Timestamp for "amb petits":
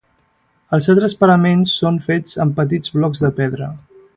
2.47-2.95